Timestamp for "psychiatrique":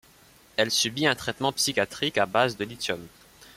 1.53-2.17